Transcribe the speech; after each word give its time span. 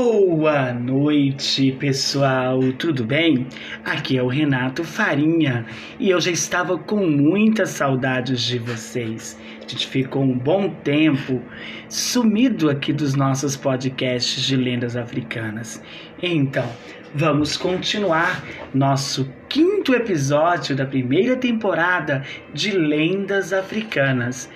Boa 0.00 0.72
noite, 0.72 1.72
pessoal. 1.72 2.60
Tudo 2.78 3.02
bem? 3.02 3.48
Aqui 3.84 4.16
é 4.16 4.22
o 4.22 4.28
Renato 4.28 4.84
Farinha 4.84 5.66
e 5.98 6.08
eu 6.08 6.20
já 6.20 6.30
estava 6.30 6.78
com 6.78 7.04
muitas 7.04 7.70
saudades 7.70 8.42
de 8.42 8.60
vocês. 8.60 9.36
A 9.56 9.68
gente 9.68 9.88
ficou 9.88 10.22
um 10.22 10.38
bom 10.38 10.70
tempo 10.70 11.42
sumido 11.88 12.70
aqui 12.70 12.92
dos 12.92 13.16
nossos 13.16 13.56
podcasts 13.56 14.40
de 14.44 14.54
lendas 14.54 14.94
africanas. 14.94 15.82
Então, 16.22 16.70
vamos 17.12 17.56
continuar 17.56 18.44
nosso 18.72 19.28
quinto 19.48 19.92
episódio 19.92 20.76
da 20.76 20.86
primeira 20.86 21.34
temporada 21.34 22.22
de 22.54 22.70
Lendas 22.70 23.52
Africanas. 23.52 24.48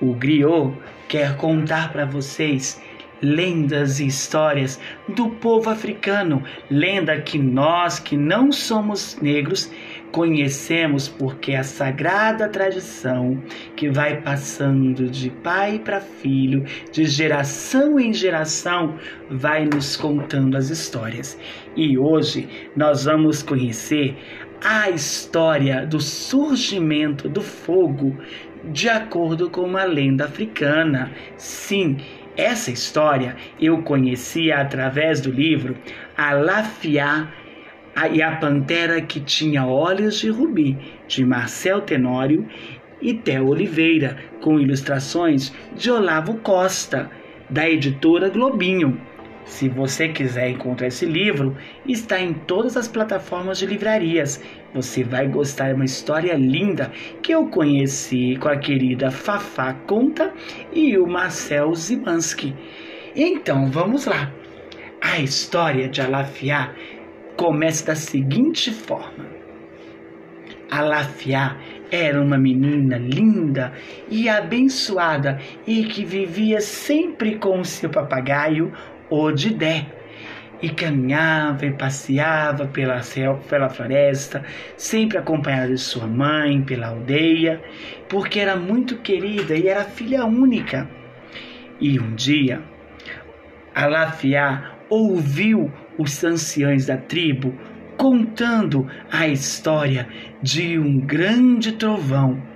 O 0.00 0.14
Griot 0.14 0.72
quer 1.08 1.36
contar 1.36 1.90
para 1.90 2.04
vocês 2.04 2.80
lendas 3.24 3.98
e 3.98 4.06
histórias 4.06 4.78
do 5.08 5.30
povo 5.30 5.70
africano, 5.70 6.42
lenda 6.70 7.20
que 7.20 7.38
nós 7.38 7.98
que 7.98 8.16
não 8.16 8.52
somos 8.52 9.18
negros 9.20 9.70
conhecemos 10.12 11.08
porque 11.08 11.52
é 11.52 11.58
a 11.58 11.64
sagrada 11.64 12.48
tradição 12.48 13.42
que 13.74 13.90
vai 13.90 14.20
passando 14.20 15.10
de 15.10 15.28
pai 15.28 15.80
para 15.80 16.00
filho, 16.00 16.64
de 16.92 17.04
geração 17.04 17.98
em 17.98 18.12
geração, 18.12 18.96
vai 19.28 19.64
nos 19.64 19.96
contando 19.96 20.56
as 20.56 20.70
histórias. 20.70 21.36
E 21.74 21.98
hoje 21.98 22.48
nós 22.76 23.06
vamos 23.06 23.42
conhecer 23.42 24.16
a 24.62 24.88
história 24.88 25.84
do 25.84 26.00
surgimento 26.00 27.28
do 27.28 27.42
fogo 27.42 28.16
de 28.72 28.88
acordo 28.88 29.50
com 29.50 29.62
uma 29.62 29.84
lenda 29.84 30.24
africana. 30.24 31.10
Sim, 31.36 31.98
essa 32.36 32.70
história 32.70 33.36
eu 33.60 33.82
conhecia 33.82 34.58
através 34.58 35.20
do 35.20 35.30
livro 35.30 35.76
Alafiá 36.16 37.28
e 38.12 38.20
a 38.20 38.36
Pantera 38.36 39.00
que 39.00 39.20
tinha 39.20 39.64
olhos 39.66 40.18
de 40.18 40.28
rubi, 40.28 40.76
de 41.06 41.24
Marcel 41.24 41.80
Tenório 41.80 42.48
e 43.00 43.14
Theo 43.14 43.48
Oliveira, 43.48 44.16
com 44.40 44.58
ilustrações 44.58 45.54
de 45.76 45.90
Olavo 45.90 46.38
Costa, 46.38 47.10
da 47.48 47.68
editora 47.68 48.28
Globinho. 48.30 49.00
Se 49.44 49.68
você 49.68 50.08
quiser 50.08 50.50
encontrar 50.50 50.86
esse 50.86 51.04
livro, 51.04 51.56
está 51.86 52.18
em 52.18 52.32
todas 52.32 52.76
as 52.76 52.88
plataformas 52.88 53.58
de 53.58 53.66
livrarias. 53.66 54.42
Você 54.72 55.04
vai 55.04 55.28
gostar, 55.28 55.68
é 55.68 55.74
uma 55.74 55.84
história 55.84 56.34
linda 56.34 56.90
que 57.22 57.32
eu 57.32 57.46
conheci 57.48 58.36
com 58.36 58.48
a 58.48 58.56
querida 58.56 59.10
Fafá 59.10 59.74
Conta 59.86 60.32
e 60.72 60.96
o 60.96 61.06
Marcel 61.06 61.74
Zimanski. 61.74 62.54
Então 63.14 63.70
vamos 63.70 64.06
lá. 64.06 64.32
A 65.00 65.20
história 65.20 65.88
de 65.88 66.00
Alafiá 66.00 66.74
começa 67.36 67.86
da 67.86 67.94
seguinte 67.94 68.72
forma. 68.72 69.26
Alafiá 70.70 71.56
era 71.90 72.20
uma 72.20 72.38
menina 72.38 72.96
linda 72.96 73.72
e 74.08 74.28
abençoada 74.28 75.38
e 75.66 75.84
que 75.84 76.04
vivia 76.04 76.60
sempre 76.60 77.38
com 77.38 77.62
seu 77.62 77.90
papagaio 77.90 78.72
Odidé 79.14 79.86
e 80.60 80.68
caminhava 80.70 81.66
e 81.66 81.72
passeava 81.72 82.66
pela, 82.66 83.00
pela 83.48 83.68
floresta, 83.68 84.42
sempre 84.76 85.18
acompanhada 85.18 85.68
de 85.68 85.78
sua 85.78 86.06
mãe, 86.06 86.62
pela 86.62 86.88
aldeia, 86.88 87.62
porque 88.08 88.40
era 88.40 88.56
muito 88.56 88.96
querida 88.98 89.54
e 89.54 89.68
era 89.68 89.84
filha 89.84 90.24
única. 90.24 90.88
E 91.80 92.00
um 92.00 92.14
dia, 92.14 92.62
Alafiá 93.74 94.72
ouviu 94.88 95.72
os 95.98 96.22
anciãos 96.24 96.86
da 96.86 96.96
tribo 96.96 97.54
contando 97.96 98.88
a 99.10 99.28
história 99.28 100.08
de 100.42 100.78
um 100.78 100.98
grande 100.98 101.72
trovão 101.72 102.53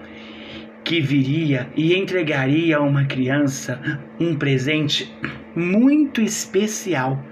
que 0.88 1.02
viria 1.02 1.68
e 1.76 1.94
entregaria 1.94 2.78
a 2.78 2.80
uma 2.80 3.04
criança 3.04 3.78
um 4.18 4.34
presente 4.34 5.14
muito 5.54 6.22
especial 6.22 7.22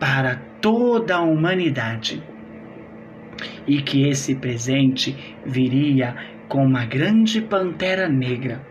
para 0.00 0.36
toda 0.62 1.16
a 1.16 1.20
humanidade. 1.20 2.22
E 3.66 3.82
que 3.82 4.08
esse 4.08 4.34
presente 4.34 5.14
viria 5.44 6.16
com 6.48 6.64
uma 6.64 6.86
grande 6.86 7.42
pantera 7.42 8.08
negra. 8.08 8.62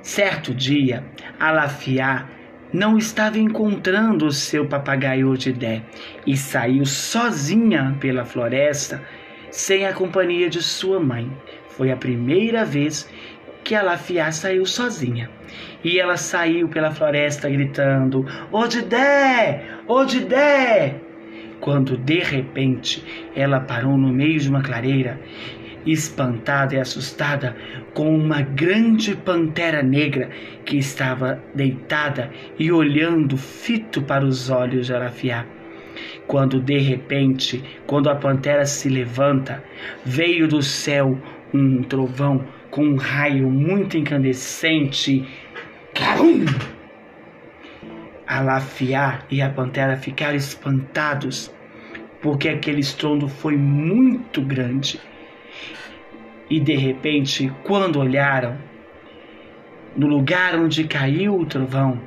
Certo 0.00 0.54
dia, 0.54 1.04
Alafiá 1.40 2.28
não 2.72 2.96
estava 2.96 3.36
encontrando 3.36 4.26
o 4.26 4.32
seu 4.32 4.68
papagaio 4.68 5.36
de 5.36 5.52
Dé 5.52 5.82
e 6.24 6.36
saiu 6.36 6.84
sozinha 6.84 7.96
pela 7.98 8.24
floresta 8.24 9.02
sem 9.50 9.84
a 9.86 9.92
companhia 9.92 10.48
de 10.48 10.62
sua 10.62 11.00
mãe. 11.00 11.30
Foi 11.76 11.90
a 11.90 11.96
primeira 11.96 12.64
vez 12.64 13.08
que 13.64 13.74
a 13.74 13.82
Lafiá 13.82 14.30
saiu 14.30 14.66
sozinha. 14.66 15.30
E 15.82 15.98
ela 15.98 16.16
saiu 16.16 16.68
pela 16.68 16.90
floresta 16.90 17.48
gritando: 17.48 18.24
Odidé! 18.50 19.64
Odidé! 19.86 21.00
Quando 21.60 21.96
de 21.96 22.18
repente 22.18 23.04
ela 23.34 23.60
parou 23.60 23.96
no 23.96 24.12
meio 24.12 24.38
de 24.38 24.48
uma 24.48 24.62
clareira, 24.62 25.20
espantada 25.86 26.74
e 26.74 26.80
assustada, 26.80 27.56
com 27.94 28.14
uma 28.14 28.42
grande 28.42 29.14
pantera 29.16 29.82
negra 29.82 30.28
que 30.64 30.76
estava 30.76 31.42
deitada 31.54 32.30
e 32.58 32.70
olhando 32.72 33.36
fito 33.36 34.02
para 34.02 34.24
os 34.24 34.50
olhos 34.50 34.86
de 34.86 34.94
Alafiá. 34.94 35.46
Quando 36.26 36.60
de 36.60 36.78
repente, 36.78 37.62
quando 37.86 38.08
a 38.08 38.16
pantera 38.16 38.64
se 38.64 38.88
levanta, 38.88 39.62
veio 40.04 40.48
do 40.48 40.62
céu 40.62 41.18
um 41.52 41.82
trovão 41.82 42.44
com 42.70 42.84
um 42.84 42.96
raio 42.96 43.50
muito 43.50 43.96
incandescente. 43.96 45.26
Carum! 45.94 46.46
A 48.26 48.40
Lafiá 48.40 49.24
e 49.30 49.42
a 49.42 49.50
Pantera 49.50 49.96
ficaram 49.96 50.36
espantados, 50.36 51.52
porque 52.22 52.48
aquele 52.48 52.80
estrondo 52.80 53.28
foi 53.28 53.56
muito 53.56 54.40
grande. 54.40 54.98
E 56.48 56.58
de 56.58 56.74
repente, 56.74 57.52
quando 57.62 57.98
olharam, 57.98 58.56
no 59.94 60.06
lugar 60.06 60.58
onde 60.58 60.84
caiu 60.84 61.36
o 61.36 61.44
trovão, 61.44 62.00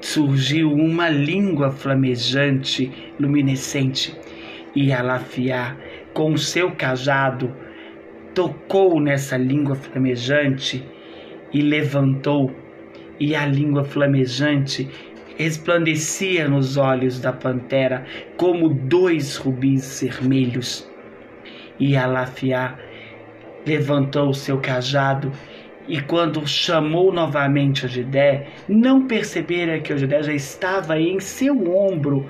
surgiu 0.00 0.70
uma 0.70 1.08
língua 1.08 1.70
flamejante, 1.70 2.92
luminescente, 3.18 4.14
e 4.76 4.92
a 4.92 5.74
Com 6.14 6.36
seu 6.36 6.70
cajado, 6.70 7.52
tocou 8.34 9.00
nessa 9.00 9.36
língua 9.36 9.74
flamejante 9.74 10.84
e 11.52 11.60
levantou, 11.60 12.54
e 13.18 13.34
a 13.34 13.44
língua 13.44 13.84
flamejante 13.84 14.88
resplandecia 15.36 16.48
nos 16.48 16.76
olhos 16.76 17.20
da 17.20 17.32
pantera 17.32 18.06
como 18.36 18.68
dois 18.68 19.36
rubis 19.36 20.00
vermelhos. 20.00 20.88
E 21.80 21.96
Alafiá 21.96 22.78
levantou 23.66 24.32
seu 24.32 24.58
cajado 24.60 25.32
e 25.86 26.00
quando 26.00 26.46
chamou 26.46 27.12
novamente 27.12 27.84
Ogidé, 27.84 28.46
não 28.68 29.06
percebera 29.06 29.80
que 29.80 29.92
Ogidé 29.92 30.22
já 30.22 30.32
estava 30.32 30.98
em 30.98 31.20
seu 31.20 31.54
ombro, 31.76 32.26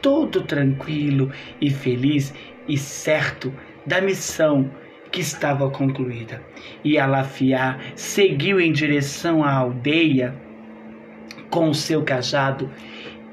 todo 0.00 0.42
tranquilo 0.42 1.30
e 1.60 1.70
feliz 1.70 2.34
e 2.68 2.76
certo 2.76 3.52
da 3.86 4.00
missão 4.00 4.70
que 5.10 5.20
estava 5.20 5.70
concluída. 5.70 6.42
E 6.84 6.98
Alafiá 6.98 7.78
seguiu 7.94 8.60
em 8.60 8.72
direção 8.72 9.42
à 9.42 9.52
aldeia 9.52 10.34
com 11.50 11.70
o 11.70 11.74
seu 11.74 12.02
cajado, 12.02 12.70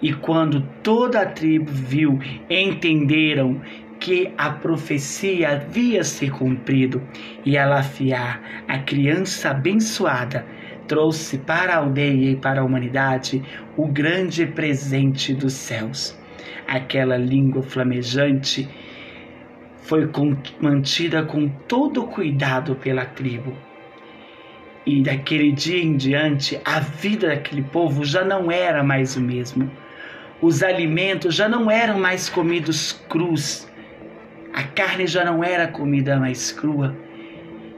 e 0.01 0.13
quando 0.13 0.61
toda 0.83 1.21
a 1.21 1.25
tribo 1.25 1.71
viu, 1.71 2.19
entenderam 2.49 3.61
que 3.99 4.31
a 4.37 4.51
profecia 4.51 5.51
havia 5.51 6.03
se 6.03 6.29
cumprido, 6.29 7.01
e 7.45 7.57
Alafiá, 7.57 8.39
a 8.67 8.79
criança 8.79 9.49
abençoada, 9.49 10.45
trouxe 10.87 11.39
para 11.39 11.73
a 11.73 11.77
aldeia 11.77 12.31
e 12.31 12.35
para 12.35 12.61
a 12.61 12.63
humanidade 12.63 13.41
o 13.75 13.87
grande 13.87 14.45
presente 14.45 15.33
dos 15.33 15.53
céus. 15.53 16.17
Aquela 16.67 17.17
língua 17.17 17.61
flamejante 17.61 18.67
foi 19.83 20.09
mantida 20.59 21.23
com 21.23 21.47
todo 21.47 22.07
cuidado 22.07 22.75
pela 22.75 23.05
tribo. 23.05 23.55
E 24.85 25.01
daquele 25.01 25.51
dia 25.51 25.81
em 25.81 25.95
diante, 25.95 26.59
a 26.63 26.79
vida 26.79 27.27
daquele 27.27 27.63
povo 27.63 28.03
já 28.03 28.23
não 28.23 28.51
era 28.51 28.83
mais 28.83 29.15
o 29.15 29.21
mesmo. 29.21 29.69
Os 30.41 30.61
alimentos 30.61 31.33
já 31.33 31.49
não 31.49 31.71
eram 31.71 31.99
mais 31.99 32.29
comidos 32.29 32.91
crus. 33.09 33.67
A 34.53 34.63
carne 34.63 35.07
já 35.07 35.25
não 35.25 35.43
era 35.43 35.67
comida 35.67 36.17
mais 36.19 36.51
crua. 36.51 36.95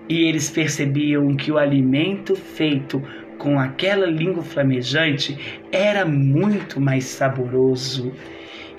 E 0.09 0.23
eles 0.27 0.49
percebiam 0.49 1.35
que 1.35 1.51
o 1.51 1.57
alimento 1.57 2.35
feito 2.35 3.01
com 3.37 3.59
aquela 3.59 4.05
língua 4.07 4.43
flamejante 4.43 5.37
era 5.71 6.05
muito 6.05 6.79
mais 6.79 7.05
saboroso. 7.05 8.13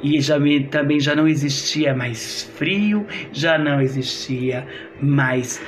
E 0.02 0.20
já, 0.20 0.36
também 0.70 1.00
já 1.00 1.16
não 1.16 1.26
existia 1.26 1.94
mais 1.94 2.44
frio, 2.56 3.06
já 3.32 3.58
não 3.58 3.80
existia 3.80 4.66
mais 5.00 5.60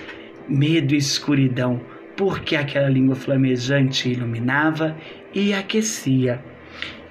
medo 0.49 0.95
e 0.95 0.99
escuridão, 0.99 1.81
porque 2.17 2.55
aquela 2.55 2.89
língua 2.89 3.17
flamejante 3.17 4.09
iluminava 4.09 4.97
e 5.35 5.53
aquecia. 5.53 6.41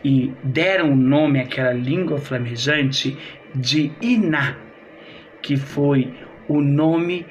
E 0.04 0.32
deram 0.44 0.94
o 0.94 0.96
nome 0.96 1.42
àquela 1.42 1.74
língua 1.74 2.20
flamejante 2.20 3.18
de 3.54 3.92
Iná, 4.02 4.56
que 5.42 5.58
foi 5.58 6.14
o 6.48 6.62
nome 6.62 7.26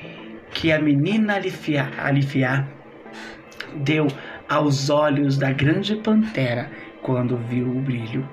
que 0.52 0.70
a 0.70 0.78
menina 0.78 1.36
Alifiá, 1.36 1.90
Alifiá 1.98 2.66
deu 3.76 4.06
aos 4.48 4.88
olhos 4.88 5.36
da 5.36 5.52
grande 5.52 5.96
pantera 5.96 6.70
quando 7.02 7.36
viu 7.36 7.68
o 7.68 7.80
brilho. 7.80 8.28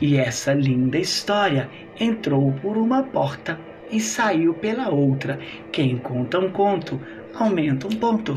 E 0.00 0.16
essa 0.16 0.52
linda 0.52 0.98
história 0.98 1.68
entrou 1.98 2.52
por 2.52 2.76
uma 2.76 3.02
porta 3.02 3.58
e 3.90 4.00
saiu 4.00 4.54
pela 4.54 4.88
outra. 4.90 5.38
Quem 5.72 5.98
conta 5.98 6.38
um 6.38 6.50
conto, 6.50 7.00
aumenta 7.34 7.86
um 7.86 7.96
ponto. 7.96 8.34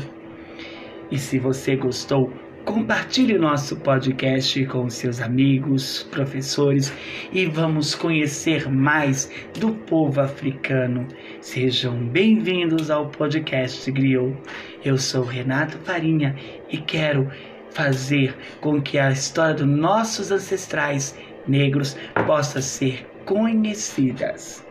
E 1.10 1.18
se 1.18 1.38
você 1.38 1.76
gostou, 1.76 2.32
Compartilhe 2.68 3.38
nosso 3.38 3.76
podcast 3.76 4.66
com 4.66 4.90
seus 4.90 5.22
amigos, 5.22 6.02
professores 6.10 6.92
e 7.32 7.46
vamos 7.46 7.94
conhecer 7.94 8.70
mais 8.70 9.32
do 9.58 9.72
povo 9.72 10.20
africano. 10.20 11.08
Sejam 11.40 11.96
bem-vindos 12.08 12.90
ao 12.90 13.08
podcast 13.08 13.90
Griot. 13.90 14.36
Eu 14.84 14.98
sou 14.98 15.24
Renato 15.24 15.78
Farinha 15.78 16.36
e 16.68 16.76
quero 16.76 17.32
fazer 17.70 18.36
com 18.60 18.82
que 18.82 18.98
a 18.98 19.10
história 19.12 19.54
dos 19.54 19.66
nossos 19.66 20.30
ancestrais 20.30 21.18
negros 21.46 21.96
possa 22.26 22.60
ser 22.60 23.06
conhecidas. 23.24 24.67